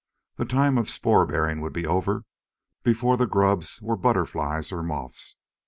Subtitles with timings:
[0.37, 2.25] The time of spore bearing would be over
[2.81, 5.37] before the grubs were butterflies or moths.